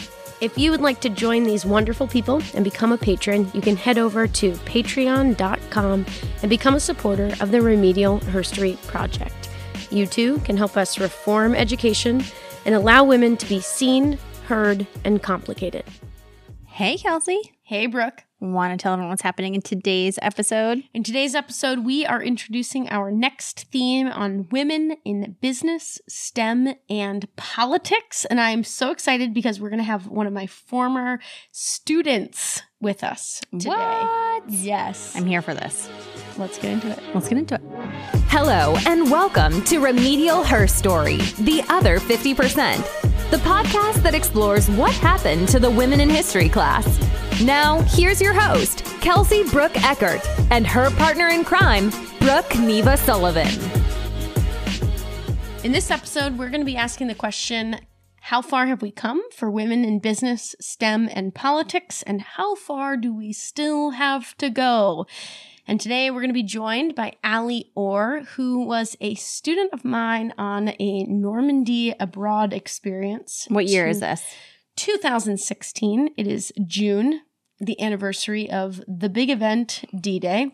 [0.40, 3.74] If you would like to join these wonderful people and become a patron, you can
[3.74, 6.06] head over to patreon.com
[6.42, 9.48] and become a supporter of the Remedial Herstory Project.
[9.90, 12.22] You too can help us reform education
[12.64, 15.84] and allow women to be seen, heard, and complicated.
[16.66, 17.50] Hey, Kelsie.
[17.62, 18.24] Hey, Brooke.
[18.40, 20.82] Want to tell everyone what's happening in today's episode?
[20.92, 27.26] In today's episode, we are introducing our next theme on women in business, STEM, and
[27.36, 28.26] politics.
[28.26, 31.20] And I am so excited because we're going to have one of my former
[31.52, 33.70] students with us today.
[33.70, 34.50] What?
[34.50, 35.14] Yes.
[35.16, 35.88] I'm here for this.
[36.36, 36.98] Let's get into it.
[37.14, 37.60] Let's get into it.
[38.28, 44.92] Hello, and welcome to Remedial Her Story, the other 50%, the podcast that explores what
[44.94, 46.84] happened to the women in history class.
[47.40, 53.46] Now, here's your host, Kelsie Brooke Eckert, and her partner in crime, Brooke Neva Sullivan.
[55.62, 57.78] In this episode, we're going to be asking the question
[58.22, 62.02] How far have we come for women in business, STEM, and politics?
[62.02, 65.06] And how far do we still have to go?
[65.66, 69.82] And today we're going to be joined by Ally Orr, who was a student of
[69.82, 73.46] mine on a Normandy abroad experience.
[73.48, 74.22] What year is this?
[74.76, 76.10] 2016.
[76.18, 77.22] It is June,
[77.60, 80.52] the anniversary of the big event, D Day.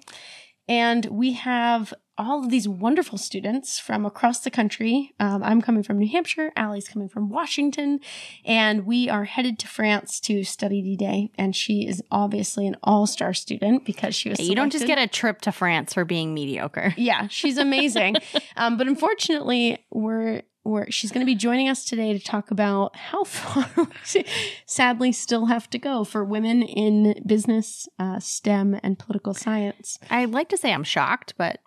[0.68, 5.14] And we have all of these wonderful students from across the country.
[5.18, 7.98] Um, I'm coming from New Hampshire, Ally's coming from Washington,
[8.44, 11.30] and we are headed to France to study D Day.
[11.36, 14.38] And she is obviously an all star student because she was.
[14.38, 16.94] Hey, you don't just get a trip to France for being mediocre.
[16.98, 18.16] yeah, she's amazing.
[18.56, 22.94] um, but unfortunately, we're we're she's going to be joining us today to talk about
[22.96, 23.66] how far
[24.14, 24.26] we
[24.66, 29.98] sadly still have to go for women in business, uh, STEM, and political science.
[30.10, 31.60] I'd like to say I'm shocked, but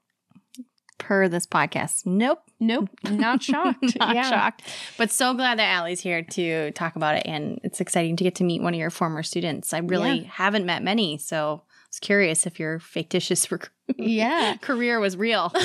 [1.04, 2.40] per this podcast, nope.
[2.60, 4.00] Nope, not shocked.
[4.00, 4.30] Not yeah.
[4.30, 4.62] shocked.
[4.98, 7.24] But so glad that Ally's here to talk about it.
[7.26, 9.74] And it's exciting to get to meet one of your former students.
[9.74, 10.30] I really Yeah.
[10.32, 11.18] haven't met many.
[11.18, 14.56] So I was curious if your fictitious rec- Yeah.
[14.62, 15.52] career was real.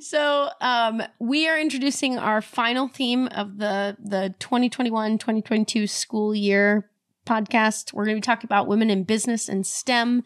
[0.00, 6.88] so um, we are introducing our final theme of the the 2021-2022 school year
[7.26, 10.22] podcast we're going to be talking about women in business and stem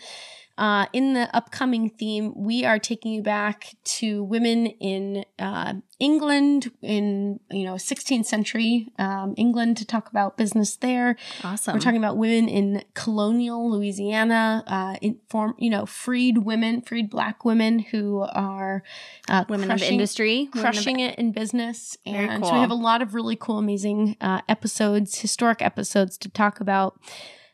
[0.58, 6.72] uh, in the upcoming theme we are taking you back to women in uh, england
[6.82, 11.74] in you know 16th century um, england to talk about business there awesome.
[11.74, 17.10] we're talking about women in colonial Louisiana, uh, in form, you know, freed women, freed
[17.10, 18.82] black women who are
[19.28, 20.48] uh, women of industry.
[20.52, 21.96] women of- crushing it in business.
[22.06, 26.28] And so we have a lot of really cool, amazing uh, episodes, historic episodes to
[26.28, 27.00] talk about.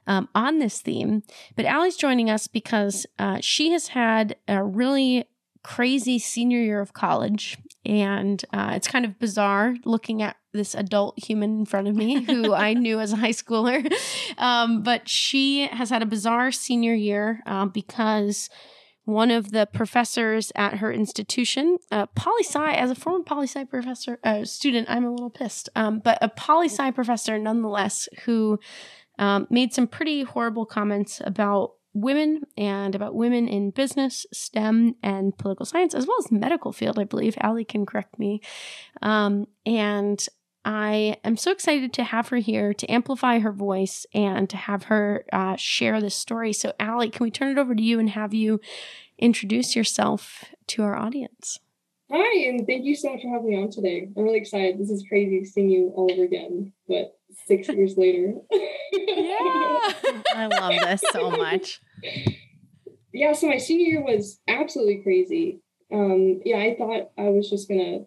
[0.05, 1.23] Um, on this theme,
[1.55, 5.27] but Ally's joining us because uh, she has had a really
[5.63, 11.23] crazy senior year of college, and uh, it's kind of bizarre looking at this adult
[11.25, 13.91] human in front of me who I knew as a high schooler.
[14.39, 18.49] Um, but she has had a bizarre senior year um, because
[19.05, 23.65] one of the professors at her institution, uh, poli sci, as a former poli sci
[23.65, 28.61] professor, uh, student, I'm a little pissed, um, but a poli sci professor nonetheless, who
[29.23, 35.39] um, made some pretty horrible comments about women and about women in business, STEM, and
[35.39, 37.37] political science, as well as medical field, I believe.
[37.41, 38.41] Ally can correct me.
[39.01, 40.27] Um, and
[40.65, 44.85] I am so excited to have her here to amplify her voice and to have
[44.85, 46.53] her uh, share this story.
[46.53, 48.61] So, Ally, can we turn it over to you and have you
[49.19, 51.61] introduce yourself to our audience?
[52.11, 54.09] Hi, and thank you so much for having me on today.
[54.17, 54.79] I'm really excited.
[54.79, 58.35] This is crazy seeing you all over again, but six years later.
[58.53, 59.79] yeah.
[60.35, 61.81] I love this so much.
[63.13, 65.61] yeah, so my senior year was absolutely crazy.
[65.93, 68.01] Um, yeah, I thought I was just gonna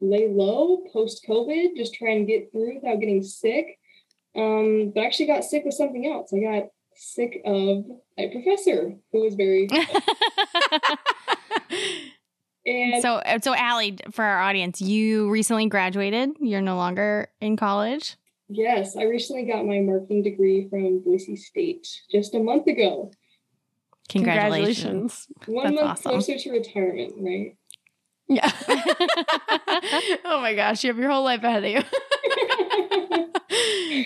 [0.00, 3.78] lay low post COVID, just try and get through without getting sick.
[4.36, 6.32] Um, but I actually got sick with something else.
[6.32, 7.84] I got sick of
[8.18, 9.68] a professor who was very
[12.66, 16.30] and so, uh, so Ally, for our audience, you recently graduated.
[16.40, 18.16] You're no longer in college.
[18.54, 23.10] Yes, I recently got my marketing degree from Boise State just a month ago.
[24.10, 25.26] Congratulations.
[25.46, 26.10] One That's month awesome.
[26.12, 27.56] closer to retirement, right?
[28.28, 28.50] Yeah.
[30.26, 31.82] oh my gosh, you have your whole life ahead of you.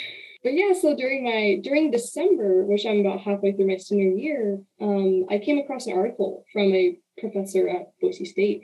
[0.46, 4.60] But yeah, so during my during December, which I'm about halfway through my senior year,
[4.80, 8.62] um, I came across an article from a professor at Boise State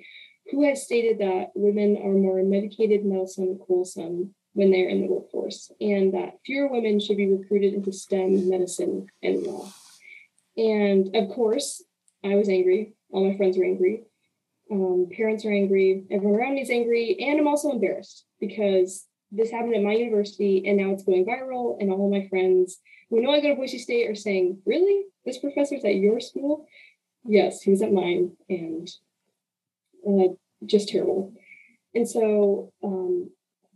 [0.52, 5.70] who has stated that women are more medicated, meddlesome, quarrelsome when they're in the workforce,
[5.80, 9.72] and that fewer women should be recruited into STEM, medicine, and law.
[10.56, 11.82] And of course,
[12.24, 12.94] I was angry.
[13.10, 14.04] All my friends were angry.
[14.70, 16.04] Um, parents are angry.
[16.10, 20.62] Everyone around me is angry, and I'm also embarrassed because this happened at my university
[20.66, 22.78] and now it's going viral and all my friends
[23.08, 25.04] who know I go to Boise State are saying, really?
[25.24, 26.66] This professor's at your school?
[27.24, 28.88] Yes, he was at mine and
[30.06, 30.34] uh,
[30.64, 31.32] just terrible.
[31.94, 33.30] And so um,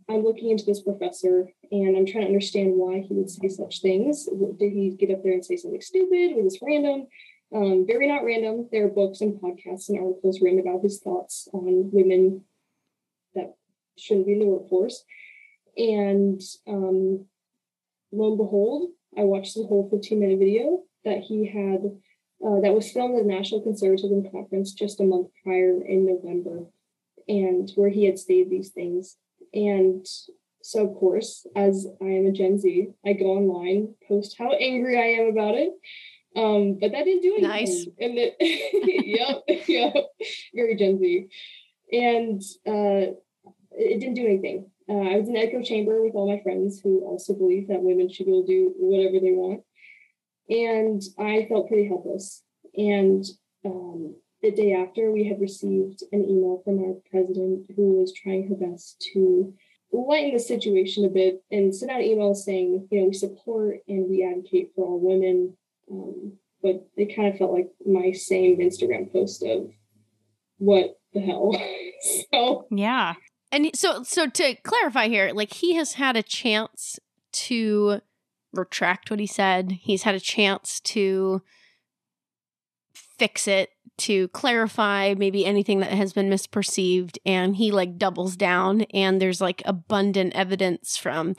[0.09, 3.81] I'm looking into this professor and I'm trying to understand why he would say such
[3.81, 4.25] things.
[4.25, 6.35] Did he get up there and say something stupid?
[6.35, 7.07] Was this random?
[7.53, 8.69] Um, very not random.
[8.71, 12.43] There are books and podcasts and articles written about his thoughts on women
[13.35, 13.55] that
[13.97, 15.03] shouldn't be in the workforce.
[15.77, 17.25] And um,
[18.11, 21.81] lo and behold, I watched the whole 15 minute video that he had
[22.45, 26.65] uh, that was filmed at the National Conservatism Conference just a month prior in November,
[27.27, 29.17] and where he had stated these things.
[29.53, 30.05] And
[30.61, 34.97] so, of course, as I am a Gen Z, I go online, post how angry
[34.97, 35.71] I am about it.
[36.35, 37.49] Um, but that didn't do anything.
[37.49, 37.87] Nice.
[37.99, 38.35] And it,
[39.07, 39.93] yep, yep,
[40.53, 41.27] very Gen Z.
[41.91, 43.13] And uh,
[43.71, 44.69] it didn't do anything.
[44.89, 47.81] Uh, I was in an echo chamber with all my friends who also believe that
[47.81, 49.63] women should be able to do whatever they want.
[50.49, 52.43] And I felt pretty helpless.
[52.75, 53.25] And
[53.65, 58.47] um, the day after, we had received an email from our president who was trying
[58.47, 59.53] her best to
[59.91, 64.09] lighten the situation a bit and sent out emails saying, you know, we support and
[64.09, 65.55] we advocate for all women.
[65.91, 69.71] Um, but it kind of felt like my same Instagram post of
[70.57, 71.55] what the hell.
[72.33, 73.13] so Yeah.
[73.51, 76.99] And so so to clarify here, like he has had a chance
[77.31, 78.01] to
[78.53, 79.71] retract what he said.
[79.81, 81.41] He's had a chance to
[82.93, 88.81] fix it, to clarify maybe anything that has been misperceived and he like doubles down
[88.93, 91.35] and there's like abundant evidence from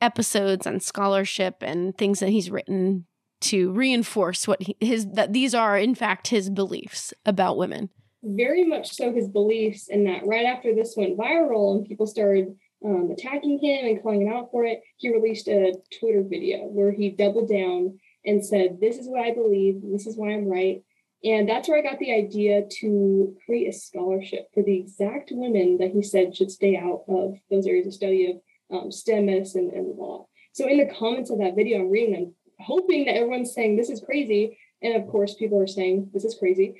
[0.00, 3.06] episodes and scholarship and things that he's written
[3.40, 7.88] to reinforce what he, his that these are in fact his beliefs about women.
[8.22, 12.48] very much so his beliefs and that right after this went viral and people started
[12.84, 16.92] um, attacking him and calling him out for it he released a twitter video where
[16.92, 20.82] he doubled down and said this is what i believe this is why i'm right
[21.24, 25.78] and that's where i got the idea to create a scholarship for the exact women
[25.78, 28.36] that he said should stay out of those areas of study of
[28.76, 32.34] um, stem medicine and law so in the comments of that video i'm reading them
[32.60, 36.36] hoping that everyone's saying this is crazy and of course people are saying this is
[36.38, 36.74] crazy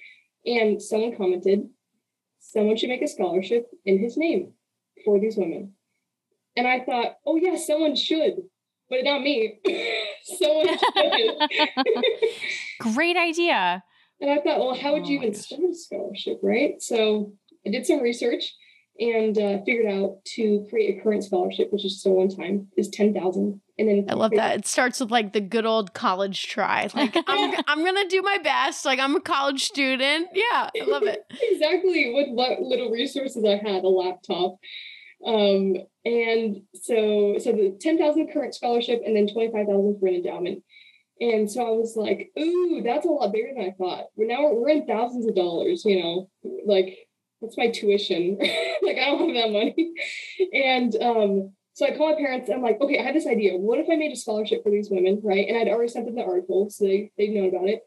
[0.47, 1.69] and someone commented,
[2.39, 4.53] someone should make a scholarship in his name
[5.05, 5.75] for these women.
[6.57, 8.35] And I thought, oh, yeah, someone should,
[8.89, 9.61] but not me.
[10.25, 11.37] someone should.
[12.95, 13.83] Great idea.
[14.20, 16.81] And I thought, well, how would Oh you my even start a scholarship, right?
[16.81, 17.32] So
[17.67, 18.55] I did some research
[18.99, 22.88] and uh, figured out to create a current scholarship, which is still one time, is
[22.88, 23.61] 10,000.
[23.78, 24.58] And then I love that.
[24.58, 26.89] It starts with like the good old college try.
[26.94, 28.84] Like I'm I'm gonna do my best.
[28.84, 30.29] Like I'm a college student.
[30.34, 31.24] Yeah, I love it.
[31.50, 34.58] exactly with what little resources I had, a laptop.
[35.27, 40.62] Um, and so so the 10,000 current scholarship and then 25,000 for an endowment.
[41.20, 44.06] And so I was like, ooh, that's a lot bigger than I thought.
[44.17, 46.31] We're now we're in thousands of dollars, you know,
[46.65, 46.96] like
[47.41, 48.39] that's my tuition.
[48.82, 49.93] like I don't have that money.
[50.53, 52.50] And um, so I called my parents.
[52.50, 53.56] I'm like, okay, I had this idea.
[53.56, 55.46] What if I made a scholarship for these women, right?
[55.48, 57.82] And I'd already sent them the article, so they they'd known about it.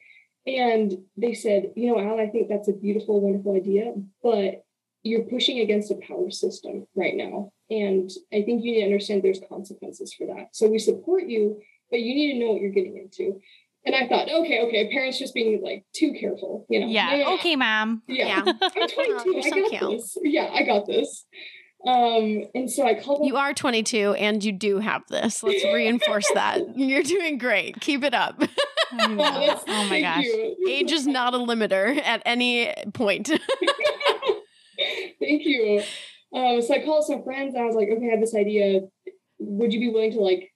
[0.46, 4.66] And they said, you know, Al, I think that's a beautiful, wonderful idea, but
[5.04, 7.52] you're pushing against a power system right now.
[7.70, 10.50] And I think you need to understand there's consequences for that.
[10.54, 11.62] So we support you,
[11.94, 13.40] but you need to know what you're getting into.
[13.86, 16.88] And I thought, okay, okay, parents just being like too careful, you know.
[16.88, 17.36] Yeah.
[17.36, 18.02] Okay, mom.
[18.08, 18.44] Yeah.
[18.44, 18.54] Yeah.
[18.62, 18.96] I'm 22.
[19.32, 20.14] Your I got counts.
[20.16, 20.18] this.
[20.24, 21.26] Yeah, I got this.
[21.86, 25.44] Um, and so I called You are 22 and you do have this.
[25.44, 26.62] Let's reinforce that.
[26.78, 27.80] You're doing great.
[27.80, 28.42] Keep it up.
[28.94, 29.60] I know.
[29.68, 30.24] Oh my gosh.
[30.24, 30.56] you.
[30.68, 33.28] Age is not a limiter at any point.
[35.20, 35.84] Thank you.
[36.34, 38.80] Um, so I called some friends and I was like, okay, I have this idea.
[39.40, 40.53] Would you be willing to like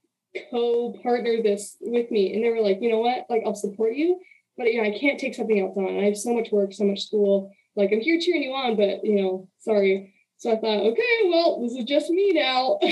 [0.52, 2.34] co-partner this with me?
[2.34, 3.26] And they were like, you know what?
[3.30, 4.20] Like, I'll support you,
[4.58, 6.00] but you know, I can't take something else on.
[6.00, 7.52] I have so much work, so much school.
[7.76, 10.14] Like, I'm here cheering you on, but you know, sorry.
[10.38, 12.80] So I thought, okay, well, this is just me now.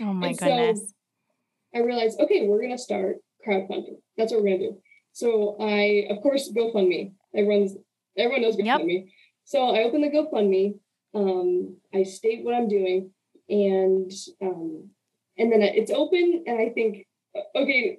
[0.00, 0.94] Oh my And so- goodness.
[1.74, 3.16] I realized, okay, we're gonna start
[3.46, 3.96] crowdfunding.
[4.16, 4.78] That's what we're gonna do.
[5.12, 7.12] So I, of course, GoFundMe.
[7.34, 7.76] Everyone's
[8.16, 8.80] everyone knows Yep.
[8.80, 9.10] GoFundMe.
[9.44, 10.78] So I open the GoFundMe.
[11.14, 13.10] Um, I state what I'm doing,
[13.48, 14.10] and
[14.42, 14.90] um,
[15.38, 17.06] and then it's open, and I think,
[17.54, 17.98] okay,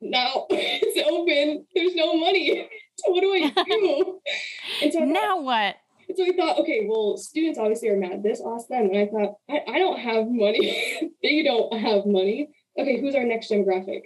[0.00, 1.66] now it's open.
[1.74, 2.68] There's no money.
[2.96, 4.20] So what do I do?
[4.82, 5.74] and so I thought, Now what?
[6.08, 8.40] and so I thought, okay, well, students obviously are mad this.
[8.40, 8.84] Ask them.
[8.92, 11.12] And I thought, I, I don't have money.
[11.20, 12.50] they don't have money.
[12.78, 14.02] Okay, who's our next demographic?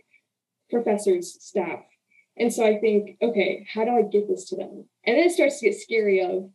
[0.71, 1.81] Professors, staff.
[2.39, 4.87] And so I think, okay, how do I get this to them?
[5.05, 6.49] And then it starts to get scary of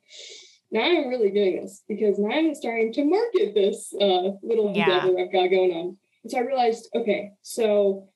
[0.73, 5.05] now I'm really doing this because now I'm starting to market this uh, little Yeah.
[5.05, 5.97] endeavor I've got going on.
[6.23, 8.09] And so I realized, okay, so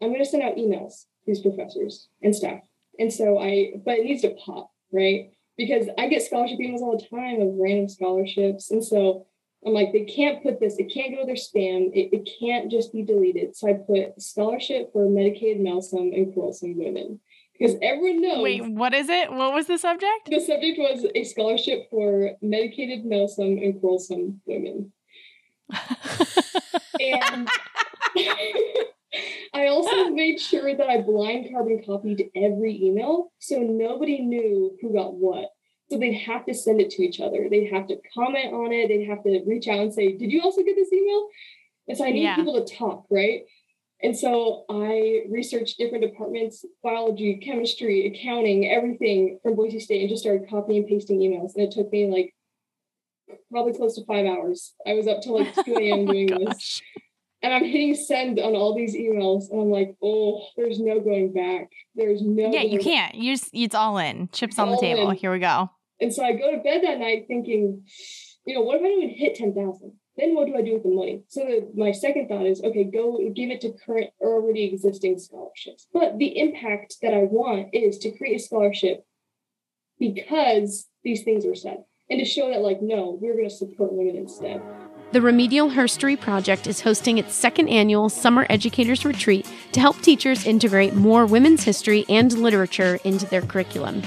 [0.00, 2.60] I'm going to send out emails to these professors and staff.
[2.98, 5.30] And so I, but it needs to pop, right?
[5.56, 8.70] Because I get scholarship emails all the time of random scholarships.
[8.70, 9.26] And so
[9.66, 12.70] I'm like, they can't put this, it can't go to their spam, it, it can't
[12.70, 13.56] just be deleted.
[13.56, 17.20] So I put scholarship for Medicaid Melsum and quarrelsome women.
[17.60, 19.30] Because everyone knows Wait, what is it?
[19.30, 20.30] What was the subject?
[20.30, 24.92] the subject was a scholarship for medicated Melsum and quarrelsome women.
[26.98, 27.48] And
[29.54, 34.92] I also made sure that I blind carbon copied every email so nobody knew who
[34.94, 35.50] got what.
[35.90, 37.48] So they'd have to send it to each other.
[37.50, 38.88] They'd have to comment on it.
[38.88, 41.28] They'd have to reach out and say, Did you also get this email?
[41.88, 42.36] And so I need Yeah.
[42.36, 43.42] people to talk, right?
[44.02, 50.22] And so I researched different departments biology, chemistry, accounting, everything from Boise State and just
[50.22, 51.52] started copying and pasting emails.
[51.54, 52.34] And it took me like
[53.50, 54.74] probably close to five hours.
[54.86, 56.08] I was up till like 2 a.m.
[56.08, 56.80] Oh doing this
[57.42, 61.32] and I'm hitting send on all these emails, and I'm like, oh, there's no going
[61.32, 61.70] back.
[61.94, 62.50] There's no.
[62.52, 63.14] Yeah, you can't.
[63.14, 64.28] You just, it's all in.
[64.32, 65.10] Chips on the table.
[65.10, 65.16] in.
[65.16, 65.70] Here we go.
[66.00, 67.84] And so I go to bed that night thinking,
[68.44, 69.92] you know, what if I don't even hit ten thousand?
[70.20, 71.22] Then what do I do with the money?
[71.28, 75.18] So the, my second thought is, okay, go give it to current or already existing
[75.18, 75.86] scholarships.
[75.94, 79.06] But the impact that I want is to create a scholarship
[79.98, 83.94] because these things were said, and to show that, like, no, we're going to support
[83.94, 84.60] women instead.
[85.12, 90.46] The Remedial Herstory Project is hosting its second annual Summer Educators Retreat to help teachers
[90.46, 94.02] integrate more women's history and literature into their curriculum.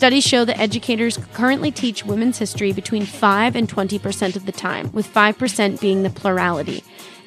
[0.00, 4.90] Studies show that educators currently teach women's history between 5 and 20% of the time,
[4.92, 6.82] with 5% being the plurality.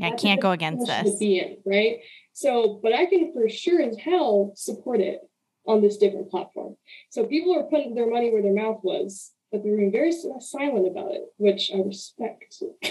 [0.01, 1.17] I can't go against this.
[1.17, 1.99] Be in, right?
[2.33, 5.19] So, but I can for sure as hell support it
[5.67, 6.77] on this different platform.
[7.09, 10.87] So people are putting their money where their mouth was, but they were very silent
[10.87, 12.61] about it, which I respect.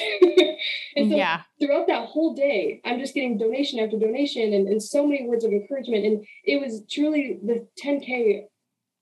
[0.96, 1.42] and so Yeah.
[1.60, 5.44] throughout that whole day, I'm just getting donation after donation and, and so many words
[5.44, 6.04] of encouragement.
[6.04, 8.44] And it was truly the 10K,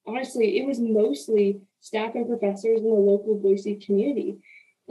[0.07, 4.39] honestly, it was mostly staff and professors in the local Boise community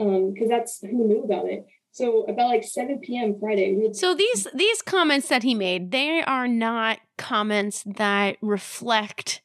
[0.00, 1.66] um, because that's who knew about it.
[1.92, 3.38] So about like 7 p.m.
[3.40, 8.36] Friday, we had So these these comments that he made, they are not comments that
[8.42, 9.40] reflect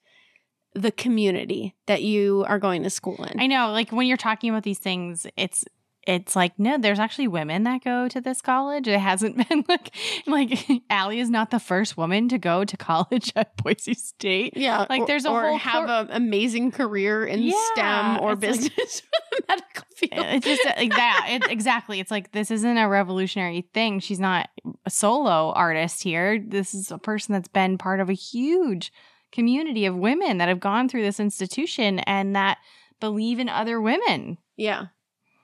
[0.73, 3.39] the community that you are going to school in.
[3.39, 5.65] I know, like when you're talking about these things, it's
[6.07, 8.87] it's like no there's actually women that go to this college.
[8.87, 9.93] It hasn't been like
[10.25, 10.57] like
[10.89, 14.53] Ally is not the first woman to go to college at Boise State.
[14.57, 18.31] Yeah, like or- there's a or whole have an amazing career in Yeah, STEM or
[18.33, 19.01] it's like- business,
[19.47, 20.25] medical field.
[20.29, 21.99] it's just like that it, exactly.
[21.99, 23.99] It's like this isn't a revolutionary thing.
[23.99, 24.49] She's not
[24.85, 26.39] a solo artist here.
[26.43, 28.91] This is a person that's been part of a huge
[29.31, 32.57] community of women that have gone through this institution and that
[32.99, 34.87] believe in other women Yeah.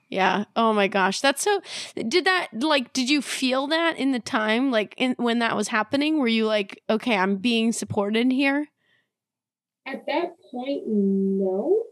[0.09, 0.45] Yeah.
[0.55, 1.19] Oh my gosh.
[1.19, 1.61] That's so
[1.95, 5.67] did that like did you feel that in the time like in when that was
[5.67, 8.67] happening were you like okay, I'm being supported here?
[9.85, 11.83] At that point, no.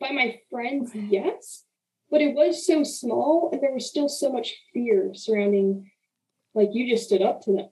[0.00, 1.64] By my friends, yes.
[2.10, 5.90] But it was so small and there was still so much fear surrounding
[6.54, 7.68] like you just stood up to them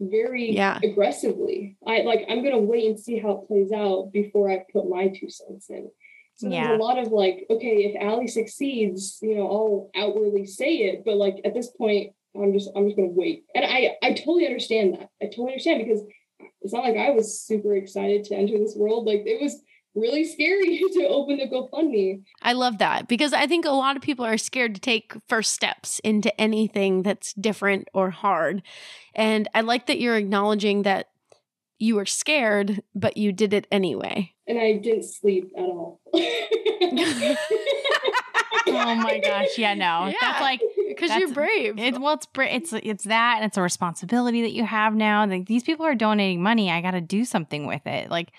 [0.00, 0.78] very Yeah.
[0.82, 1.76] aggressively.
[1.86, 5.08] I like I'm gonna wait and see how it plays out before I put my
[5.08, 5.90] two cents in.
[6.34, 6.68] So Yeah.
[6.68, 11.04] there's a lot of like, okay, if Ally succeeds, you know, I'll outwardly say it,
[11.04, 13.44] but like at this point, I'm just I'm just gonna wait.
[13.54, 15.08] And I I totally understand that.
[15.20, 16.02] I totally understand because
[16.62, 19.06] it's not like I was super excited to enter this world.
[19.06, 19.60] Like it was
[19.94, 22.22] really scary to open the GoFundMe.
[22.42, 25.52] I love that because I think a lot of people are scared to take first
[25.52, 28.62] steps into anything that's different or hard.
[29.14, 31.08] And I like that you're acknowledging that
[31.78, 34.34] you were scared, but you did it anyway.
[34.46, 36.00] And I didn't sleep at all.
[38.70, 40.14] oh my gosh yeah no Yeah.
[40.20, 41.78] that's like Because you're brave.
[41.78, 45.24] It, well, it's br- it's it's that, and it's a responsibility that you have now.
[45.26, 48.10] Like these people are donating money, I got to do something with it.
[48.10, 48.32] Like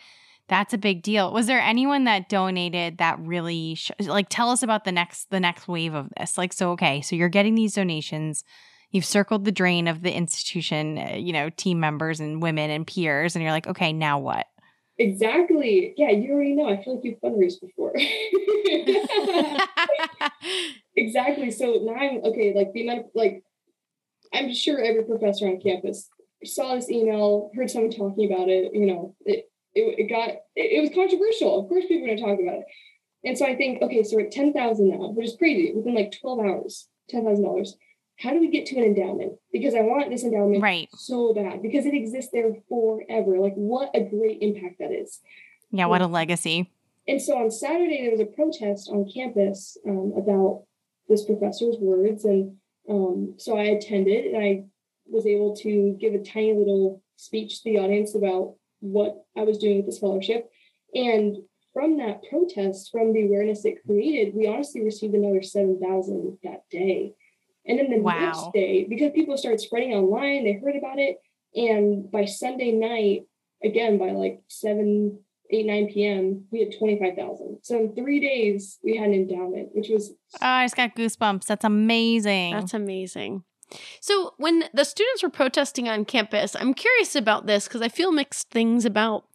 [0.50, 1.32] that's a big deal.
[1.32, 5.40] Was there anyone that donated that really sh- like tell us about the next the
[5.40, 6.38] next wave of this?
[6.38, 8.44] Like so, okay, so you're getting these donations.
[8.92, 12.88] You've circled the drain of the institution, uh, you know, team members and women and
[12.88, 14.48] peers, and you're like, okay, now what?
[15.00, 15.96] exactly.
[15.98, 16.70] Yeah, you already know.
[16.70, 17.94] I feel like you've fundraised before.
[20.96, 21.50] exactly.
[21.52, 22.54] So now I'm okay.
[22.54, 23.44] Like the amount of like,
[24.34, 26.08] I'm sure every professor on campus
[26.44, 28.72] saw this email, heard someone talking about it.
[28.74, 31.62] You know, it it, it got it, it was controversial.
[31.62, 32.66] Of course, people are going to talk about it.
[33.24, 35.74] And so I think, okay, so we're at ten thousand now, which is crazy.
[35.76, 37.76] Within like twelve hours, ten thousand dollars.
[38.20, 39.34] How do we get to an endowment?
[39.52, 40.90] Because I want this endowment Right.
[40.94, 43.40] so bad because it exists there forever.
[43.40, 45.20] Like, what a great impact that is.
[45.72, 46.70] Yeah, what a legacy.
[47.08, 50.66] And so on Saturday, there was a protest on campus um, about
[51.08, 52.26] this professor's words.
[52.26, 52.58] And
[52.90, 54.66] um, so I attended and I
[55.08, 59.58] was able to give a tiny little speech to the audience about what I was
[59.58, 60.50] doing with the scholarship.
[60.94, 61.38] And
[61.74, 67.14] from that protest, from the awareness it created, we honestly received another 7,000 that day.
[67.66, 68.20] And then the Wow.
[68.20, 71.18] next day, because people started spreading online, they heard about it.
[71.56, 73.26] And by Sunday night,
[73.64, 75.20] again, by like 7,
[75.52, 77.60] 8, 9 p.m., we had 25,000.
[77.62, 81.46] So in three days, we had an endowment, which was Oh, I just got goosebumps.
[81.46, 82.54] That's amazing.
[82.54, 83.44] That's amazing.
[84.00, 88.12] So, when the students were protesting on campus, I'm curious about this because I feel
[88.12, 89.26] mixed things about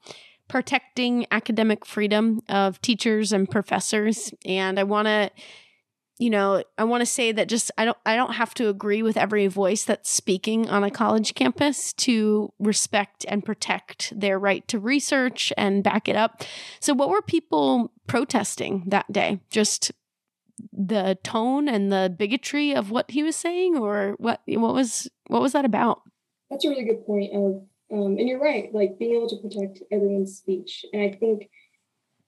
[0.49, 4.33] protecting academic freedom of teachers and professors.
[4.45, 5.31] And I want to,
[6.19, 9.03] you know, I want to say that just I don't I don't have to agree
[9.03, 14.67] with every voice that's speaking on a college campus to respect and protect their right
[14.69, 16.43] to research and back it up.
[16.81, 19.41] So what were people protesting that day?
[19.51, 19.93] Just
[20.73, 25.43] the tone and the bigotry of what he was saying or what what was what
[25.43, 26.03] was that about?
[26.51, 27.63] That's a really good point of
[27.93, 31.51] um, and you're right like being able to protect everyone's speech and i think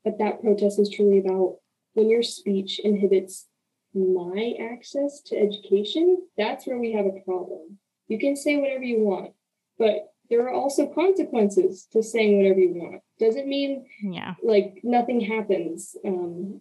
[0.04, 1.56] that that protest is truly about
[1.94, 3.46] when your speech inhibits
[3.94, 7.78] my access to education that's where we have a problem.
[8.08, 9.32] You can say whatever you want
[9.78, 13.02] but there are also consequences to saying whatever you want.
[13.20, 14.34] Doesn't mean yeah.
[14.42, 16.60] like nothing happens um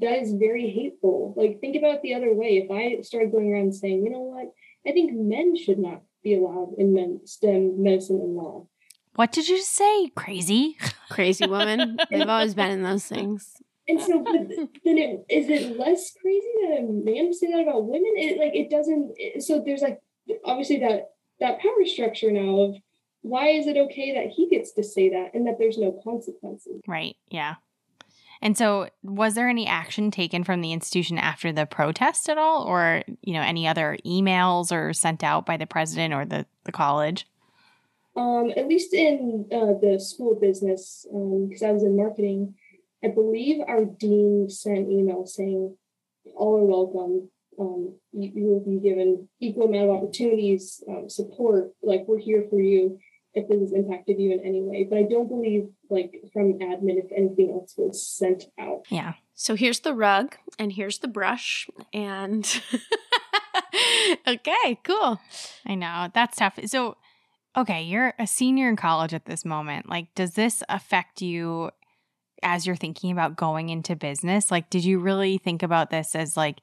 [0.00, 3.50] that is very hateful like think about it the other way if i started going
[3.52, 4.52] around saying you know what
[4.86, 8.66] i think men should not be allowed in men stem medicine and law
[9.14, 10.08] What did you say?
[10.16, 10.76] Crazy.
[11.08, 13.52] crazy woman they've always been in those things
[13.86, 14.48] and so but
[14.84, 18.38] then it is it less crazy that a man would say that about women it
[18.38, 20.00] like it doesn't it- so there's like
[20.44, 22.76] obviously that that power structure now of
[23.22, 26.80] why is it okay that he gets to say that and that there's no consequences
[26.88, 27.16] Right.
[27.28, 27.54] Yeah.
[28.42, 32.64] And so, was there any action taken from the institution after the protest at all,
[32.64, 36.72] or you know, any other emails or sent out by the president or the the
[36.72, 37.26] college?
[38.16, 42.54] Um, at least in uh, the school business, because I was in marketing,
[43.02, 45.76] I believe our dean sent email saying
[46.36, 47.28] all are welcome.
[47.58, 51.72] Um, you, you will be given equal amount of opportunities, um, support.
[51.82, 52.98] Like we're here for you
[53.34, 54.86] if this has impacted you in any way.
[54.88, 58.86] But I don't believe like from admin if anything else was sent out.
[58.90, 59.14] Yeah.
[59.34, 62.44] So here's the rug and here's the brush and
[64.26, 65.20] okay, cool.
[65.66, 66.08] I know.
[66.14, 66.58] That's tough.
[66.66, 66.96] So
[67.56, 69.88] okay, you're a senior in college at this moment.
[69.88, 71.70] Like does this affect you
[72.42, 74.50] as you're thinking about going into business?
[74.50, 76.60] Like did you really think about this as like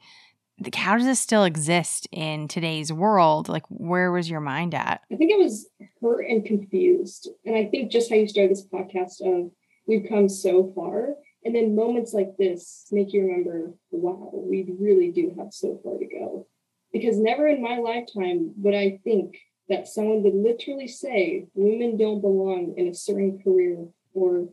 [0.76, 3.50] how does this still exist in today's world?
[3.50, 5.02] Like, where was your mind at?
[5.12, 5.67] I think I was
[6.02, 7.30] hurt and confused.
[7.45, 9.52] And I think just how you started this podcast of
[9.88, 11.15] we've come so far.
[11.43, 15.97] And then moments like this make you remember, wow, we really do have so far
[15.97, 16.47] to go.
[16.93, 19.38] Because never in my lifetime would I think
[19.69, 24.50] that someone would literally say women don't belong in a certain career or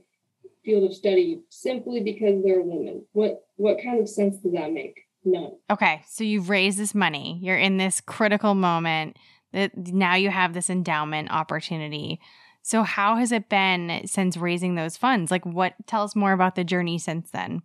[0.65, 3.05] field of study simply because they're women.
[3.13, 5.08] What what kind of sense does that make?
[5.31, 5.53] None.
[5.71, 7.39] Okay, so you've raised this money.
[7.43, 9.17] You're in this critical moment
[9.53, 12.21] that now you have this endowment opportunity.
[12.63, 15.31] So how has it been since raising those funds?
[15.31, 17.63] Like what tell us more about the journey since then?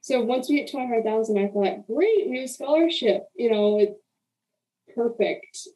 [0.00, 4.00] So once we hit 25,000, I thought, great, new scholarship, you know, it's
[4.96, 5.68] perfect.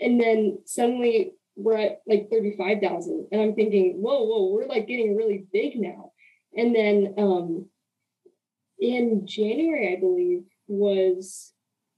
[0.00, 5.16] And then suddenly we're at like 35,000 and I'm thinking, whoa, whoa, we're like getting
[5.16, 6.12] really big now.
[6.56, 7.66] And then um,
[8.80, 11.52] in January, I believe, was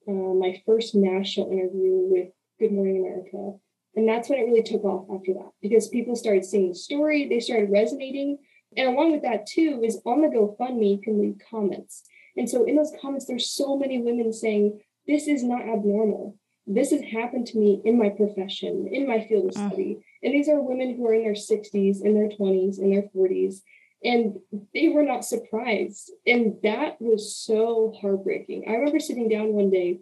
[0.09, 2.29] uh, my first national interview with
[2.59, 3.59] Good Morning America.
[3.97, 7.29] And that's when it really took off after that because people started seeing the story,
[7.29, 8.39] they started resonating.
[8.77, 12.05] And along with that, too, is on the GoFundMe, you can leave comments.
[12.37, 16.37] And so in those comments, there's so many women saying, This is not abnormal.
[16.67, 19.97] This has happened to me in my profession, in my field of study.
[19.97, 20.03] Mm.
[20.23, 23.57] And these are women who are in their 60s, in their 20s, in their 40s.
[24.03, 24.37] And
[24.73, 26.11] they were not surprised.
[26.27, 28.65] And that was so heartbreaking.
[28.67, 30.01] I remember sitting down one day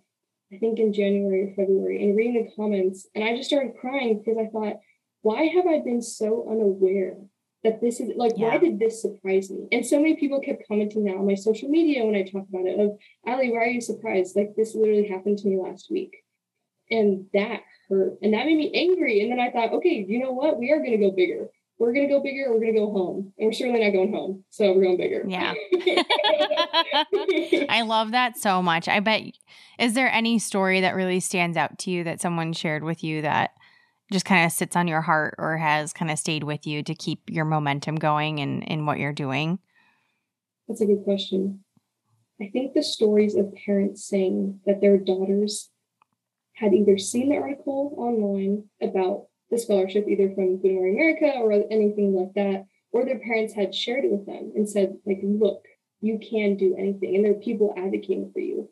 [0.52, 3.06] I think in January or February, and reading the comments.
[3.14, 4.80] And I just started crying because I thought,
[5.20, 7.16] why have I been so unaware
[7.64, 8.48] that this is like, yeah.
[8.48, 9.66] why did this surprise me?
[9.72, 12.66] And so many people kept commenting now on my social media when I talk about
[12.66, 14.36] it of, Ally, why are you surprised?
[14.36, 16.16] Like, this literally happened to me last week.
[16.90, 18.14] And that hurt.
[18.22, 19.20] And that made me angry.
[19.20, 20.58] And then I thought, okay, you know what?
[20.58, 22.52] We are going to go bigger we're gonna go bigger.
[22.52, 24.44] We're gonna go home, and we're certainly not going home.
[24.50, 25.24] So we're going bigger.
[25.26, 25.54] Yeah,
[27.68, 28.88] I love that so much.
[28.88, 29.22] I bet.
[29.78, 33.22] Is there any story that really stands out to you that someone shared with you
[33.22, 33.52] that
[34.12, 36.94] just kind of sits on your heart or has kind of stayed with you to
[36.94, 39.60] keep your momentum going in in what you're doing?
[40.66, 41.60] That's a good question.
[42.40, 45.70] I think the stories of parents saying that their daughters
[46.54, 51.52] had either seen the article online about the scholarship either from Good Morning America or
[51.52, 55.64] anything like that, or their parents had shared it with them and said, like, look,
[56.00, 57.16] you can do anything.
[57.16, 58.68] And there are people advocating for you.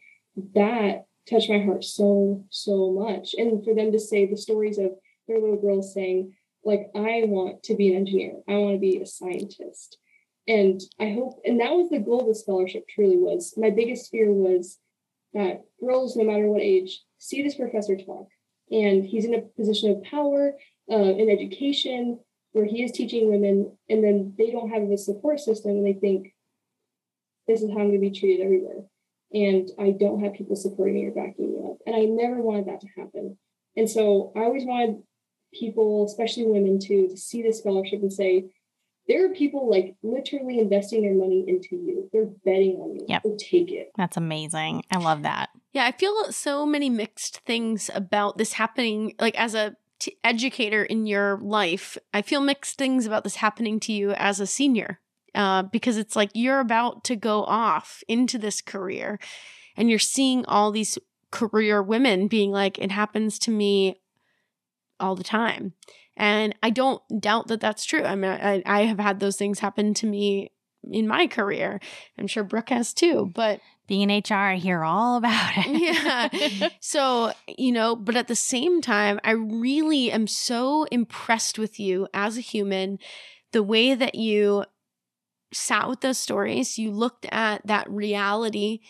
[0.54, 3.34] That touched my heart so, so much.
[3.36, 4.92] And for them to say the stories of
[5.26, 6.34] their little girls saying,
[6.64, 9.98] like, I want to be an engineer, I want to be a scientist.
[10.48, 13.54] And I hope, and that was the goal of the scholarship truly was.
[13.56, 14.78] My biggest fear was
[15.34, 18.28] that girls, no matter what age, see this professor talk
[18.70, 20.54] and he's in a position of power
[20.90, 22.18] uh, in education
[22.52, 25.92] where he is teaching women and then they don't have a support system and they
[25.92, 26.34] think
[27.46, 28.84] this is how i'm going to be treated everywhere
[29.32, 32.66] and i don't have people supporting me or backing me up and i never wanted
[32.66, 33.36] that to happen
[33.76, 35.02] and so i always wanted
[35.52, 38.46] people especially women to, to see this scholarship and say
[39.08, 42.08] there are people like literally investing their money into you.
[42.12, 43.06] They're betting on you.
[43.08, 43.22] Yep.
[43.22, 43.92] So take it.
[43.96, 44.82] That's amazing.
[44.90, 45.50] I love that.
[45.76, 49.12] Yeah, I feel so many mixed things about this happening.
[49.20, 53.78] Like as a t- educator in your life, I feel mixed things about this happening
[53.80, 55.00] to you as a senior.
[55.34, 59.18] Uh, because it's like you're about to go off into this career
[59.76, 60.96] and you're seeing all these
[61.30, 64.00] career women being like, it happens to me
[64.98, 65.74] all the time.
[66.16, 68.02] And I don't doubt that that's true.
[68.02, 70.52] I mean, I, I have had those things happen to me
[70.90, 71.80] in my career.
[72.16, 75.66] I'm sure Brooke has too, but being in HR, I hear all about it.
[75.68, 76.68] yeah.
[76.80, 82.08] So, you know, but at the same time, I really am so impressed with you
[82.14, 82.98] as a human,
[83.52, 84.64] the way that you
[85.52, 88.80] sat with those stories, you looked at that reality.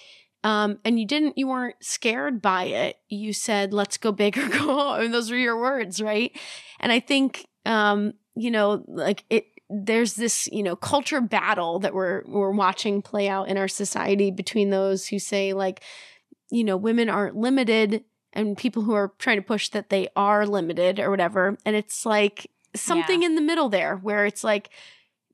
[0.44, 2.98] Um, and you didn't, you weren't scared by it.
[3.08, 5.00] You said, let's go big or go home.
[5.00, 6.30] And those were your words, right?
[6.78, 11.94] And I think, um, you know, like it, there's this you know culture battle that
[11.94, 15.82] we're we're watching play out in our society between those who say like
[16.50, 18.04] you know women aren't limited
[18.36, 21.56] and people who are trying to push that they are limited or whatever.
[21.64, 23.28] And it's like something yeah.
[23.28, 24.68] in the middle there where it's like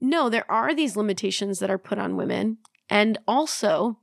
[0.01, 2.59] no there are these limitations that are put on women.
[2.89, 3.99] And also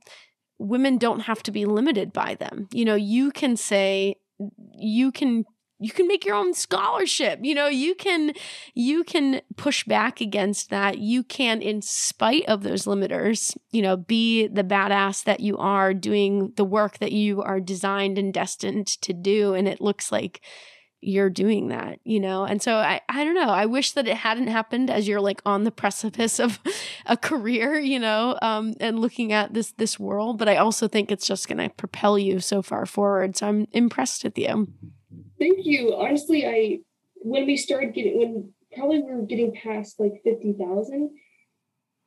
[0.58, 2.68] women don't have to be limited by them.
[2.72, 4.16] You know you can say
[4.76, 5.44] you can
[5.80, 8.32] you can make your own scholarship you know you can
[8.74, 13.96] you can push back against that you can in spite of those limiters you know
[13.96, 18.86] be the badass that you are doing the work that you are designed and destined
[18.86, 20.40] to do and it looks like
[21.02, 22.44] you're doing that, you know?
[22.44, 23.48] And so I, I don't know.
[23.48, 26.58] I wish that it hadn't happened as you're like on the precipice of
[27.06, 30.38] a career, you know, um, and looking at this this world.
[30.38, 33.36] But I also think it's just gonna propel you so far forward.
[33.36, 34.68] So I'm impressed with you.
[35.40, 35.94] Thank you.
[35.94, 36.78] Honestly, I
[37.16, 41.10] when we started getting when probably we were getting past like fifty thousand,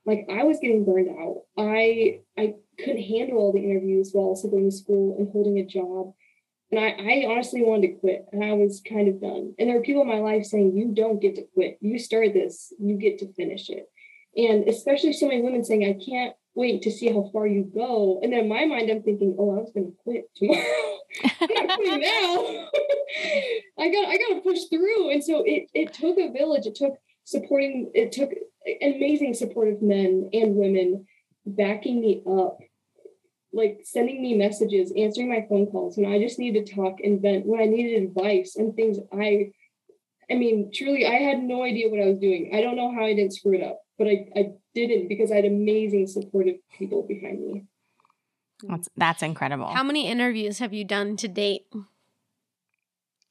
[0.05, 1.41] like I was getting burned out.
[1.57, 5.65] I I couldn't handle all the interviews while also going to school and holding a
[5.65, 6.13] job
[6.73, 9.53] and I, I honestly wanted to quit and I was kind of done.
[9.59, 11.77] And there were people in my life saying, You don't get to quit.
[11.81, 13.85] You started this, you get to finish it.
[14.35, 18.19] And especially so many women saying, I can't wait to see how far you go.
[18.21, 20.63] And then in my mind, I'm thinking, Oh, I was going to quit tomorrow.
[21.41, 22.69] I'm not quitting now.
[23.79, 25.11] I got I got to push through.
[25.11, 26.65] And so it it took a village.
[26.65, 27.91] It took supporting.
[27.93, 28.29] It took
[28.81, 31.05] amazing supportive men and women
[31.45, 32.59] backing me up
[33.53, 37.21] like sending me messages, answering my phone calls when I just needed to talk and
[37.21, 39.51] vent, when I needed advice and things I
[40.31, 42.51] I mean, truly I had no idea what I was doing.
[42.53, 45.35] I don't know how I didn't screw it up, but I, I didn't because I
[45.35, 47.65] had amazing supportive people behind me.
[48.63, 49.67] That's that's incredible.
[49.67, 51.65] How many interviews have you done to date?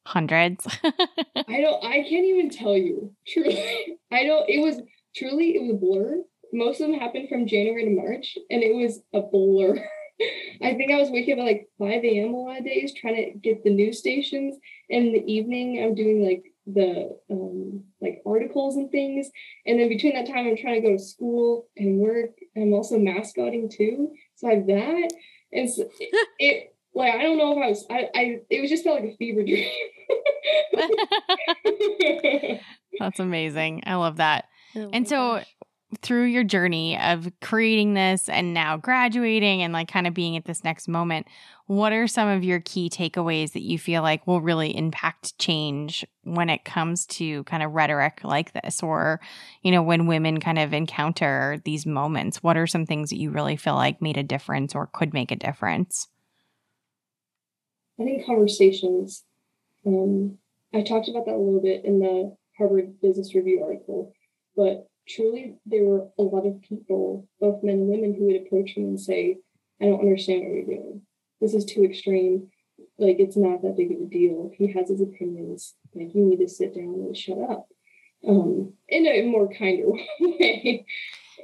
[0.07, 0.67] Hundreds.
[0.85, 3.15] I don't I can't even tell you.
[3.27, 3.99] Truly.
[4.13, 4.81] I don't it was
[5.15, 6.23] truly it was a blur.
[6.53, 9.83] Most of them happened from January to March and it was a blur.
[10.63, 12.35] I think I was waking up at like 5 a.m.
[12.35, 14.57] a lot of days trying to get the news stations.
[14.91, 19.31] And in the evening, I'm doing like the um, like articles and things.
[19.67, 22.31] And then between that time, I'm trying to go to school and work.
[22.57, 24.13] I'm also mascotting too.
[24.37, 25.11] So I have that.
[25.53, 28.71] And so it, it like I don't know if I was I, I it was
[28.71, 29.69] just felt like a fever dream.
[32.99, 33.83] That's amazing.
[33.87, 34.47] I love that.
[34.77, 35.47] Oh and so gosh.
[36.01, 40.45] Through your journey of creating this and now graduating and like kind of being at
[40.45, 41.27] this next moment,
[41.67, 46.05] what are some of your key takeaways that you feel like will really impact change
[46.25, 49.21] when it comes to kind of rhetoric like this or,
[49.63, 52.43] you know, when women kind of encounter these moments?
[52.43, 55.31] What are some things that you really feel like made a difference or could make
[55.31, 56.09] a difference?
[58.01, 59.25] I think conversations.
[59.87, 60.39] Um,
[60.75, 64.13] I talked about that a little bit in the Harvard Business Review article,
[64.57, 68.77] but truly there were a lot of people, both men and women, who would approach
[68.77, 69.39] me and say,
[69.81, 71.03] I don't understand what you're doing.
[71.41, 72.49] This is too extreme.
[72.99, 74.51] Like it's not that big of a deal.
[74.57, 75.75] He has his opinions.
[75.95, 77.67] Like you need to sit down and shut up.
[78.27, 80.87] Um, in a more kinder way.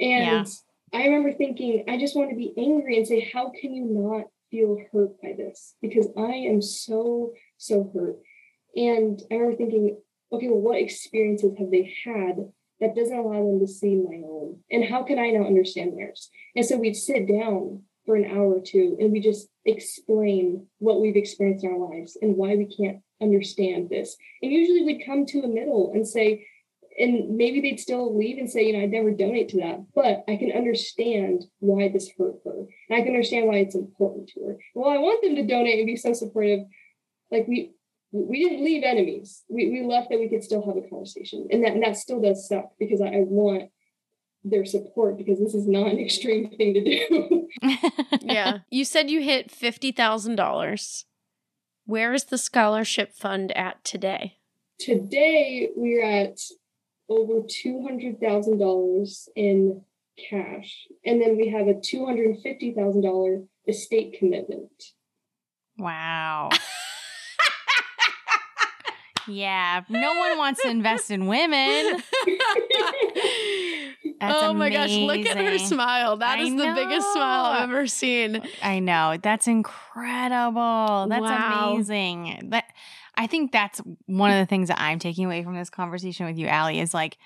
[0.00, 0.46] And
[0.92, 4.26] I remember thinking, I just want to be angry and say, how can you not
[4.50, 5.74] feel hurt by this?
[5.82, 8.16] Because I am so, so hurt.
[8.76, 9.98] And I remember thinking,
[10.32, 12.36] okay, well, what experiences have they had
[12.80, 14.60] that doesn't allow them to see my own?
[14.70, 16.30] And how can I now understand theirs?
[16.54, 21.00] And so we'd sit down for an hour or two and we just explain what
[21.00, 24.16] we've experienced in our lives and why we can't understand this.
[24.42, 26.46] And usually we'd come to a middle and say,
[26.98, 30.24] and maybe they'd still leave and say, you know, I'd never donate to that, but
[30.26, 32.66] I can understand why this hurt her.
[32.88, 34.56] And I can understand why it's important to her.
[34.74, 36.60] Well, I want them to donate and be so supportive.
[37.30, 37.72] Like we
[38.10, 39.44] we didn't leave enemies.
[39.48, 41.48] We we left that we could still have a conversation.
[41.50, 43.70] And that and that still does suck because I, I want
[44.44, 47.48] their support because this is not an extreme thing to do.
[48.22, 48.58] yeah.
[48.70, 51.04] You said you hit $50,000.
[51.84, 54.36] Where is the scholarship fund at today?
[54.78, 56.38] Today we're at
[57.08, 59.82] over two hundred thousand dollars in
[60.30, 64.70] cash, and then we have a two hundred and fifty thousand dollar estate commitment.
[65.78, 66.50] Wow.
[69.28, 72.02] yeah, no one wants to invest in women.
[74.20, 76.16] Oh my gosh, look at her smile.
[76.16, 77.44] That I is the biggest smile.
[77.46, 78.42] I've ever seen.
[78.62, 79.16] I know.
[79.22, 81.06] That's incredible.
[81.08, 81.74] That's Wow.
[81.74, 82.48] amazing.
[82.50, 82.64] That
[83.14, 86.36] I think that's one of the things that I'm taking away from this conversation with
[86.36, 87.16] you, Ally, is like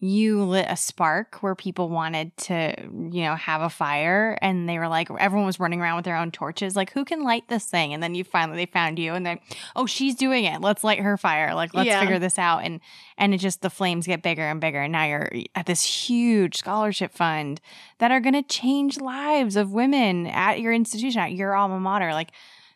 [0.00, 2.74] you lit a spark where people wanted to,
[3.10, 6.16] you know, have a fire and they were like everyone was running around with their
[6.16, 6.76] own torches.
[6.76, 7.94] Like, who can light this thing?
[7.94, 9.38] And then you finally they found you and then,
[9.74, 10.60] oh, she's doing it.
[10.60, 11.54] Let's light her fire.
[11.54, 12.00] Like, let's Yeah.
[12.00, 12.64] figure this out.
[12.64, 12.80] And
[13.16, 14.82] and it just the flames get bigger and bigger.
[14.82, 17.60] And now you're at this huge scholarship fund
[17.98, 22.12] that are gonna change lives of women at your institution, at your alma mater.
[22.12, 22.32] Like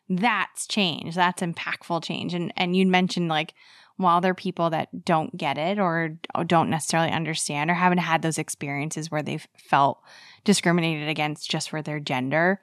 [0.09, 1.15] that's change.
[1.15, 2.33] That's impactful change.
[2.33, 3.53] And and you mentioned like
[3.99, 8.23] while there are people that don't get it or don't necessarily understand or haven't had
[8.23, 10.01] those experiences where they've felt
[10.45, 12.63] discriminated against just for their gender,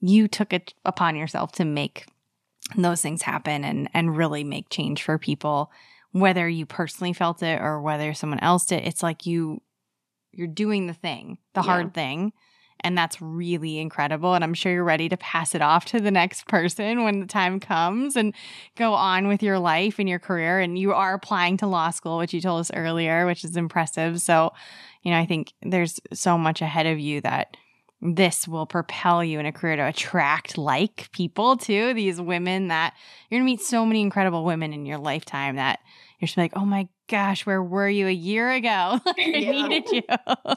[0.00, 2.06] you took it upon yourself to make
[2.76, 5.70] those things happen and and really make change for people
[6.12, 9.60] whether you personally felt it or whether someone else did it's like you
[10.32, 11.66] you're doing the thing the Yeah.
[11.66, 12.32] hard thing
[12.84, 16.10] and that's really incredible and i'm sure you're ready to pass it off to the
[16.10, 18.34] next person when the time comes and
[18.76, 22.18] go on with your life and your career and you are applying to law school
[22.18, 24.52] which you told us earlier which is impressive so
[25.02, 27.56] you know i think there's so much ahead of you that
[28.04, 31.94] this will propel you in a career to attract like people too.
[31.94, 32.92] These women that
[33.30, 35.80] you're gonna meet so many incredible women in your lifetime that
[36.18, 39.00] you're just like, oh my gosh, where were you a year ago?
[39.06, 39.50] I Yeah.
[39.50, 40.02] needed you.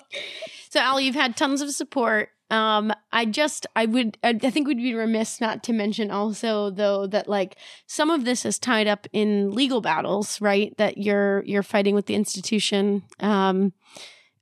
[0.70, 2.30] So, Ally, you've had tons of support.
[2.52, 6.70] Um, I just, I would, I I think we'd be remiss not to mention also,
[6.70, 7.56] though, that like
[7.88, 10.76] some of this is tied up in legal battles, right?
[10.78, 13.72] That you're you're fighting with the institution um,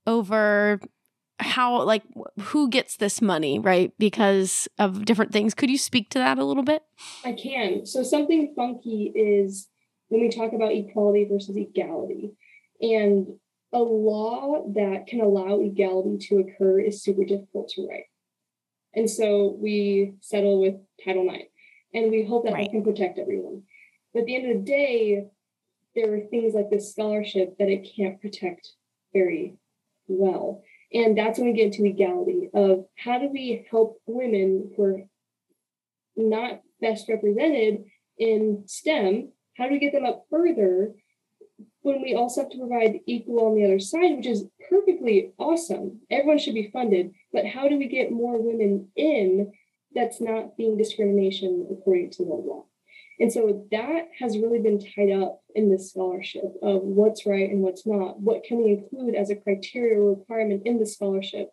[0.08, 0.80] over
[1.39, 2.04] how, like,
[2.39, 3.91] who gets this money, right?
[4.00, 5.54] Because of different things.
[5.54, 6.82] Could you speak to that a little bit?
[7.24, 7.86] I can.
[7.86, 9.68] So something funky is
[10.10, 12.32] when we talk about equality versus equality.
[12.82, 13.28] And
[13.74, 18.06] a law that can allow equality to occur is super difficult to write.
[18.94, 21.46] And so we settle with Title IX
[21.94, 22.68] and we hope that Right.
[22.68, 23.63] it can protect everyone.
[24.13, 25.28] But at the end of the day,
[25.96, 28.74] there are things like this scholarship that it can't protect
[29.13, 29.58] very
[30.08, 30.63] well.
[30.94, 35.04] And that's when we get into equality of how do we help women who are
[36.15, 37.86] not best represented
[38.18, 40.94] in STEM, how do we get them up further
[41.82, 46.02] when we also have to provide equal on the other side, which is perfectly awesome.
[46.10, 49.54] Everyone should be funded, but how do we get more women in
[49.94, 52.65] that's not being discrimination according to the law?
[53.20, 57.62] And so that has really been tied up in this scholarship of what's right and
[57.62, 58.20] what's not.
[58.20, 61.50] What can we include as a criteria requirement in the scholarship?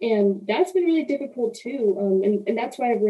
[0.00, 1.96] And that's been really difficult too.
[1.98, 3.00] Um, and, and that's why I've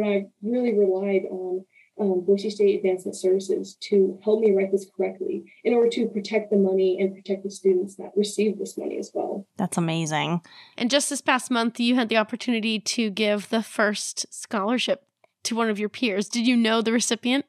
[0.42, 1.64] really relied on
[2.00, 6.50] um, Boise State Advancement Services to help me write this correctly in order to protect
[6.50, 9.46] the money and protect the students that receive this money as well.
[9.58, 10.40] That's amazing.
[10.78, 15.04] And just this past month, you had the opportunity to give the first scholarship
[15.44, 16.28] to one of your peers.
[16.28, 17.44] Did you know the recipient?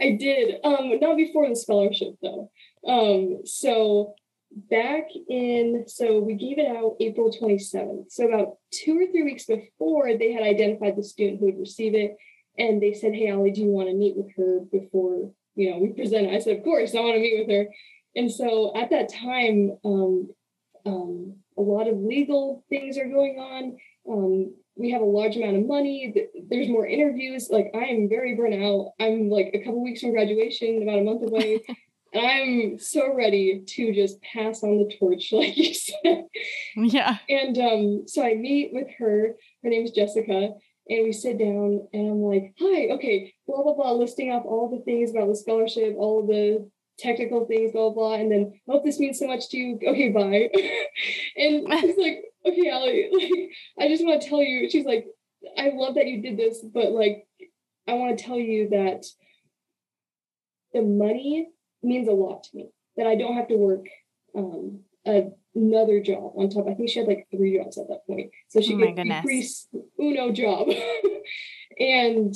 [0.00, 0.56] I did.
[0.64, 2.50] Um, not before the scholarship though.
[2.86, 4.14] Um, so
[4.68, 8.06] back in so we gave it out April 27th.
[8.10, 11.94] So about two or three weeks before they had identified the student who would receive
[11.94, 12.16] it.
[12.60, 15.78] And they said, Hey Ally, do you want to meet with her before you know
[15.78, 16.28] we present?
[16.28, 17.66] I said, Of course, I want to meet with her.
[18.14, 20.28] And so at that time, um,
[20.84, 23.76] um, a lot of legal things are going on.
[24.08, 26.14] Um, we have a large amount of money.
[26.48, 27.48] There's more interviews.
[27.50, 28.92] Like I am very burnt out.
[29.00, 31.60] I'm like a couple weeks from graduation, about a month away.
[32.12, 36.24] and I'm so ready to just pass on the torch, like you said.
[36.76, 37.18] Yeah.
[37.28, 39.36] And um, so I meet with her.
[39.62, 40.50] Her name's Jessica.
[40.88, 44.68] And we sit down and I'm like, hi, okay, blah, blah, blah, listing off all
[44.68, 48.14] the things about the scholarship, all the technical things, blah, blah.
[48.14, 49.78] And then, hope this means so much to you.
[49.86, 50.48] Okay, bye.
[51.36, 55.06] and she's like, okay, Ally, like, I just want to tell you, she's like,
[55.56, 57.26] I love that you did this, but like,
[57.86, 59.04] I want to tell you that
[60.72, 61.48] the money
[61.82, 63.86] means a lot to me, that I don't have to work
[64.36, 66.66] um, another job on top.
[66.68, 68.30] I think she had like three jobs at that point.
[68.48, 69.22] So she Oh could goodness.
[69.22, 70.68] decrease uno job.
[71.78, 72.34] and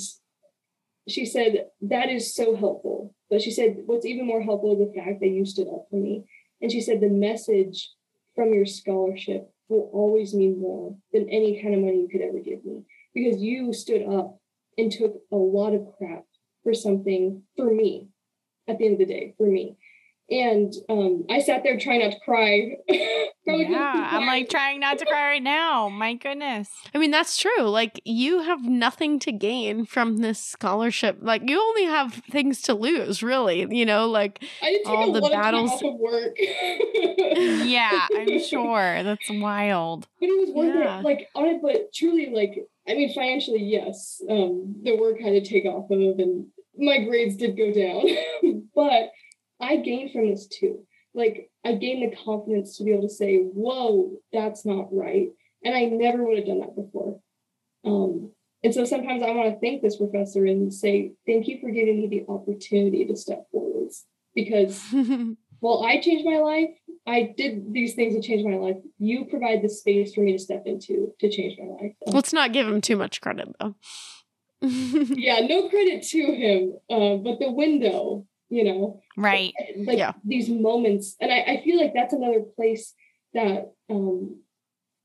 [1.07, 3.13] she said, that is so helpful.
[3.29, 5.97] But she said, what's even more helpful is the fact that you stood up for
[5.97, 6.25] me.
[6.61, 7.91] And she said, the message
[8.35, 12.39] from your scholarship will always mean more than any kind of money you could ever
[12.39, 14.39] give me because you stood up
[14.77, 16.23] and took a lot of crap
[16.63, 18.09] for something for me
[18.67, 19.77] at the end of the day, for me.
[20.29, 22.77] And um, I sat there trying not to cry.
[23.47, 24.09] Yeah.
[24.11, 25.87] I'm like trying not to cry right now.
[25.87, 26.67] My goodness.
[26.95, 27.61] I mean, that's true.
[27.69, 31.19] Like, you have nothing to gain from this scholarship.
[31.21, 33.67] Like, you only have things to lose, really.
[33.69, 36.35] You know, like, I did take all a the lot of battles- of work.
[37.37, 39.03] Yeah, I'm sure.
[39.03, 40.07] That's wild.
[40.19, 40.99] But it was worth Yeah.
[40.99, 41.03] it.
[41.03, 45.41] Like on it, but truly, like I mean, financially, yes, um, the work had to
[45.41, 48.07] take off of, and my grades did go down.
[48.75, 49.11] but
[49.59, 50.85] I gained from this too.
[51.13, 55.29] Like I gained the confidence to be able to say, "Whoa, that's not right,"
[55.63, 57.19] and I never would have done that before.
[57.85, 58.31] Um,
[58.63, 62.01] and so sometimes I want to thank this professor and say, "Thank you for giving
[62.01, 64.83] me the opportunity to step forwards," because
[65.61, 66.71] well, I changed my life.
[67.07, 68.77] I did these things to change my life.
[68.97, 71.93] You provide the space for me to step into to change my life.
[72.07, 73.75] Um, let's not give him too much credit, though.
[74.61, 79.53] yeah, no credit to him, uh, but the window, you know, Right.
[79.77, 80.13] like Yeah.
[80.23, 82.93] these moments, and I, I feel like that's another place
[83.33, 84.41] that um,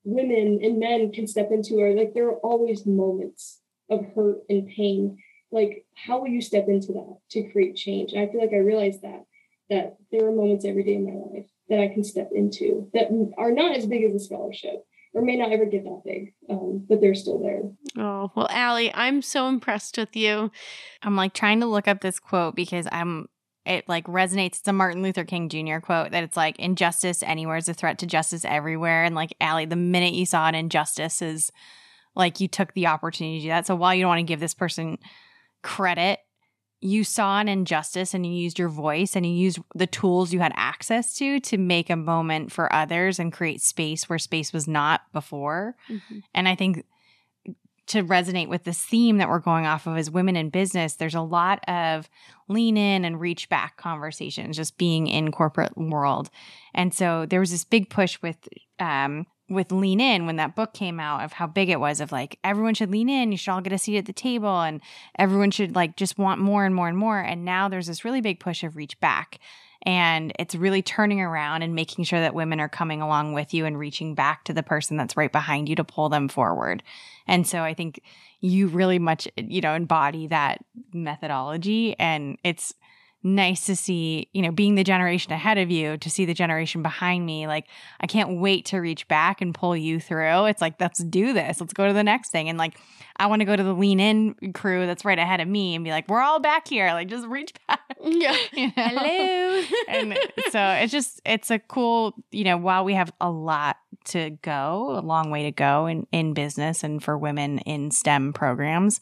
[0.05, 1.81] women and men can step into.
[1.81, 5.19] Are like there are always moments of hurt and pain,
[5.53, 8.57] like how will you step into that to create change and i feel like i
[8.59, 9.25] realized that
[9.69, 13.09] that there are moments every day in my life that i can step into that
[13.39, 16.85] are not as big as a scholarship or may not ever get that big um,
[16.89, 17.63] but they're still there
[17.99, 20.51] oh well Ally i'm so impressed with you
[21.03, 23.29] i'm like trying to look up this quote because i'm
[23.67, 24.59] it like resonates.
[24.59, 25.79] It's a Martin Luther King Jr.
[25.79, 29.05] quote that it's like injustice anywhere is a threat to justice everywhere.
[29.05, 31.53] And like Ally, the minute you saw an injustice is
[32.15, 33.67] like you took the opportunity to do that.
[33.67, 34.99] So while you don't want to give this person
[35.63, 36.19] credit,
[36.81, 40.41] you saw an injustice and you used your voice and you used the tools you
[40.41, 44.67] had access to to make a moment for others and create space where space was
[44.67, 45.77] not before.
[45.89, 46.19] Mm-hmm.
[46.35, 46.87] And I think
[47.89, 51.15] to resonate with this theme that we're going off of as women in business, there's
[51.15, 52.09] a lot of
[52.49, 56.31] lean in and reach back conversations just being in corporate world.
[56.73, 60.73] And so there was this big push with um, with lean in when that book
[60.73, 63.51] came out of how big it was of like everyone should lean in you should
[63.51, 64.81] all get a seat at the table and
[65.19, 68.21] everyone should like just want more and more and more and now there's this really
[68.21, 69.41] big push of reach back
[69.83, 73.67] and it's really turning around and making sure that women are coming along with you
[73.67, 76.83] and reaching back to the person that's right behind you to pull them forward
[77.27, 78.01] and so i think
[78.41, 82.75] you really much you know embody that methodology and it's
[83.23, 86.83] nice to see, you know, being the generation ahead of you, to see the generation
[86.83, 87.47] behind me.
[87.47, 87.67] Like,
[88.01, 90.47] I can't wait to reach back and pull you through.
[90.47, 91.61] It's like, let's do this.
[91.61, 92.49] Let's go to the next thing.
[92.49, 92.79] And like,
[93.17, 95.85] I want to go to the lean in crew that's right ahead of me and
[95.85, 96.93] be like, we're all back here.
[96.93, 97.81] Like, just reach back.
[98.03, 98.37] Yeah.
[98.53, 98.73] You know?
[98.77, 99.63] Hello.
[99.89, 100.19] and
[100.51, 104.99] so it's just, it's a cool, you know, while we have a lot to go,
[104.99, 109.01] a long way to go in, in business and for women in STEM programs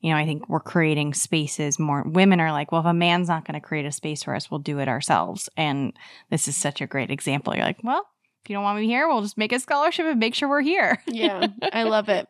[0.00, 2.02] you know, I think we're creating spaces more.
[2.02, 4.50] Women are like, well, if a man's not going to create a space for us,
[4.50, 5.48] we'll do it ourselves.
[5.56, 5.92] And
[6.30, 7.54] this is such a great example.
[7.54, 8.06] You're like, well,
[8.42, 10.62] if you don't want me here, we'll just make a scholarship and make sure we're
[10.62, 11.02] here.
[11.06, 12.26] yeah, I love it.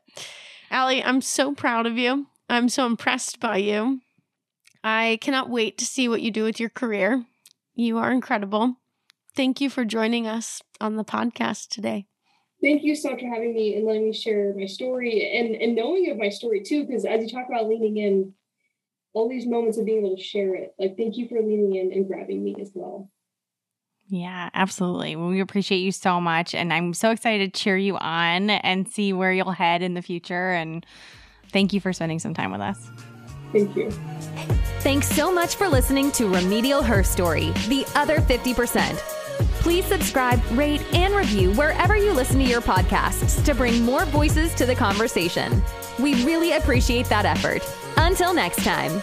[0.71, 2.27] Ally, I'm so proud of you.
[2.49, 4.01] I'm so impressed by you.
[4.83, 7.25] I cannot wait to see what you do with your career.
[7.75, 8.77] You are incredible.
[9.37, 12.07] Thank you for joining us on the podcast today
[12.63, 15.75] thank you so much for having me and letting me share my story and and
[15.75, 18.33] knowing of my story too because as you talk about leaning in
[19.13, 21.93] all these moments of being able to share it like thank you for leaning in
[21.93, 23.11] and grabbing me as well
[24.13, 25.15] yeah, absolutely.
[25.15, 26.53] Well, we appreciate you so much.
[26.53, 30.03] And I'm so excited to cheer you on and see where you'll head in the
[30.03, 30.51] future.
[30.51, 30.85] And
[31.53, 32.91] thank you for spending some time with us.
[33.53, 33.91] Thank you.
[34.81, 39.20] Thanks so much for listening to Remedial Herstory, the other 50%.
[39.61, 44.55] Please subscribe, rate, and review wherever you listen to your podcasts to bring more voices
[44.55, 45.63] to the conversation.
[45.99, 47.63] We really appreciate that effort.
[47.97, 49.03] Until next time.